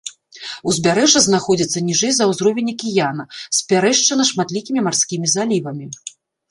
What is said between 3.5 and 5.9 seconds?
спярэшчана шматлікімі марскімі залівамі.